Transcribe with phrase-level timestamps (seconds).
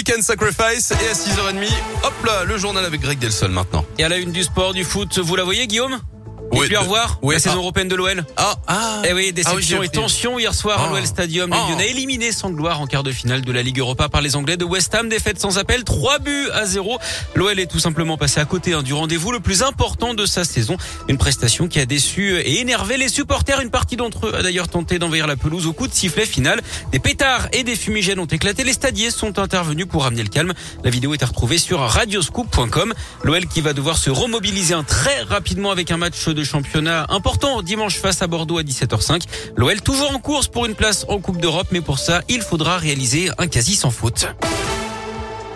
[0.00, 1.70] Weekend Sacrifice et à 6h30,
[2.04, 3.84] hop là, le journal avec Greg Delsol maintenant.
[3.98, 6.00] Et à la une du sport, du foot, vous la voyez Guillaume?
[6.60, 7.58] Oui, Et puis au revoir, la saison ah.
[7.58, 8.24] européenne de l'OL.
[8.36, 9.02] Ah, ah.
[9.08, 10.90] Eh oui, Ah déception oui, et j'ai- tension hier soir à Ah.
[10.92, 11.50] l'OL Stadium.
[11.50, 11.56] Les.
[11.70, 14.56] Lyonnais éliminés sans gloire en quart de finale de la Ligue Europa par les Anglais
[14.56, 15.08] de West Ham.
[15.08, 16.98] Défaite sans appel, 3 buts à 0.
[17.34, 20.44] L'OL est tout simplement passé à côté hein, du rendez-vous le plus important de sa
[20.44, 20.76] saison.
[21.08, 23.60] Une prestation qui a déçu et énervé les supporters.
[23.60, 26.60] Une partie d'entre eux a d'ailleurs tenté d'envahir la pelouse au coup de sifflet final.
[26.92, 28.64] Des pétards et des fumigènes ont éclaté.
[28.64, 30.52] Les stadiers sont intervenus pour ramener le calme.
[30.84, 32.92] La vidéo est à retrouver sur radioscoop.com.
[33.24, 37.62] L'OL qui va devoir se remobiliser hein, très rapidement avec un match de championnat important
[37.62, 39.22] dimanche face à Bordeaux à 17h05.
[39.56, 42.76] L'OL toujours en course pour une place en Coupe d'Europe, mais pour ça, il faudra
[42.76, 44.26] réaliser un quasi sans faute.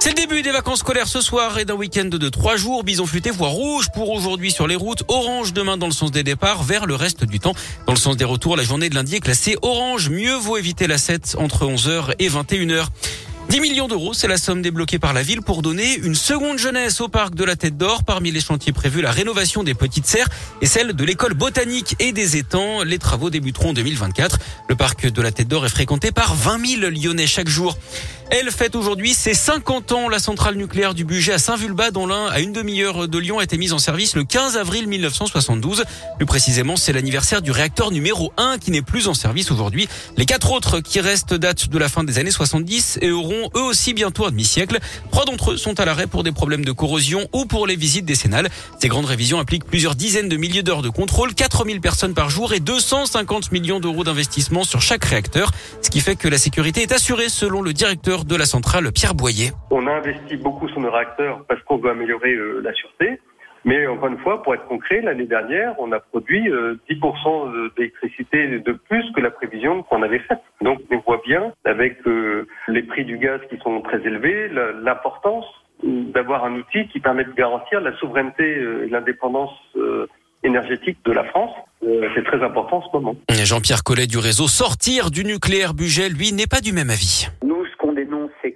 [0.00, 2.84] C'est le début des vacances scolaires ce soir et d'un week-end de trois jours.
[2.84, 5.02] Bison futé, voie rouge pour aujourd'hui sur les routes.
[5.08, 7.54] Orange demain dans le sens des départs vers le reste du temps.
[7.86, 10.08] Dans le sens des retours, la journée de lundi est classée orange.
[10.08, 12.86] Mieux vaut éviter la 7 entre 11h et 21h.
[13.48, 17.00] 10 millions d'euros, c'est la somme débloquée par la ville pour donner une seconde jeunesse
[17.00, 18.04] au parc de la Tête d'Or.
[18.04, 20.28] Parmi les chantiers prévus, la rénovation des petites serres
[20.60, 22.82] et celle de l'école botanique et des étangs.
[22.82, 24.38] Les travaux débuteront en 2024.
[24.68, 27.78] Le parc de la Tête d'Or est fréquenté par 20 000 Lyonnais chaque jour.
[28.30, 30.08] Elle fête aujourd'hui ses 50 ans.
[30.10, 33.44] La centrale nucléaire du budget à Saint-Vulbas, dans l'Ain, à une demi-heure de Lyon, a
[33.44, 35.84] été mise en service le 15 avril 1972.
[36.18, 39.88] Plus précisément, c'est l'anniversaire du réacteur numéro 1 qui n'est plus en service aujourd'hui.
[40.18, 43.62] Les quatre autres qui restent datent de la fin des années 70 et auront eux
[43.62, 44.78] aussi bientôt un demi-siècle.
[45.10, 48.04] Trois d'entre eux sont à l'arrêt pour des problèmes de corrosion ou pour les visites
[48.04, 48.50] décennales.
[48.78, 52.52] Ces grandes révisions impliquent plusieurs dizaines de milliers d'heures de contrôle, 4000 personnes par jour
[52.52, 55.50] et 250 millions d'euros d'investissement sur chaque réacteur.
[55.80, 59.14] Ce qui fait que la sécurité est assurée selon le directeur de la centrale, Pierre
[59.14, 59.50] Boyer.
[59.70, 63.20] On a investi beaucoup sur nos réacteurs parce qu'on veut améliorer euh, la sûreté.
[63.64, 67.72] Mais encore une fois, pour être concret, l'année dernière, on a produit euh, 10% de-
[67.76, 70.38] d'électricité de plus que la prévision qu'on avait faite.
[70.62, 74.48] Donc on voit bien, avec euh, les prix du gaz qui sont très élevés,
[74.82, 75.44] l'importance
[75.82, 80.06] d'avoir un outil qui permet de garantir la souveraineté euh, et l'indépendance euh,
[80.44, 81.50] énergétique de la France.
[81.84, 83.16] Euh, C'est très important en ce moment.
[83.30, 87.28] Jean-Pierre Collet du réseau Sortir du nucléaire budget, lui, n'est pas du même avis.
[87.44, 87.57] Nous,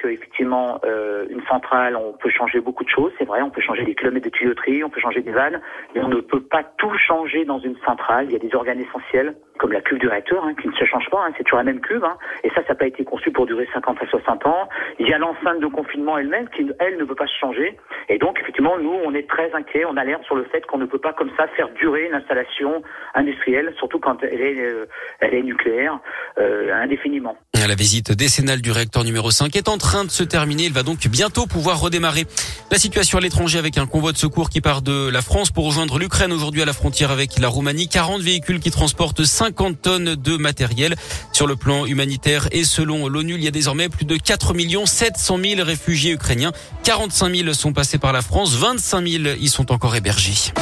[0.00, 3.60] c'est qu'effectivement, euh, une centrale, on peut changer beaucoup de choses, c'est vrai, on peut
[3.60, 5.60] changer des kilomètres de tuyauterie, on peut changer des vannes,
[5.94, 8.26] mais on ne peut pas tout changer dans une centrale.
[8.26, 10.84] Il y a des organes essentiels, comme la cuve du réacteur, hein, qui ne se
[10.84, 13.04] change pas, hein, c'est toujours la même cuve, hein, et ça, ça n'a pas été
[13.04, 14.68] conçu pour durer 50 à 60 ans.
[14.98, 17.76] Il y a l'enceinte de confinement elle-même, qui, elle, ne peut pas se changer,
[18.08, 20.86] et donc, effectivement, nous, on est très inquiets, on alerte sur le fait qu'on ne
[20.86, 22.82] peut pas comme ça faire durer une installation
[23.14, 24.86] industrielle, surtout quand elle est, euh,
[25.20, 25.98] elle est nucléaire,
[26.38, 27.36] euh, indéfiniment.
[27.66, 30.64] La visite décennale du réacteur numéro 5 est en train de se terminer.
[30.64, 32.24] Il va donc bientôt pouvoir redémarrer.
[32.70, 35.66] La situation à l'étranger avec un convoi de secours qui part de la France pour
[35.66, 37.88] rejoindre l'Ukraine aujourd'hui à la frontière avec la Roumanie.
[37.88, 40.94] 40 véhicules qui transportent 50 tonnes de matériel.
[41.32, 44.54] Sur le plan humanitaire et selon l'ONU, il y a désormais plus de 4
[44.84, 46.52] 700 000 réfugiés ukrainiens.
[46.84, 48.54] 45 000 sont passés par la France.
[48.54, 50.52] 25 000 y sont encore hébergés.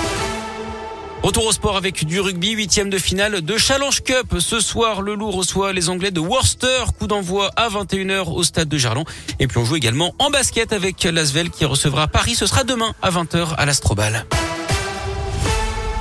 [1.22, 4.36] Retour au sport avec du rugby, huitième de finale de Challenge Cup.
[4.38, 6.84] Ce soir, le Loup reçoit les Anglais de Worcester.
[6.98, 9.06] Coup d'envoi à 21h au stade de Gerland.
[9.40, 12.36] Et puis on joue également en basket avec l'Asvel qui recevra Paris.
[12.36, 14.26] Ce sera demain à 20h à l'Astrobal.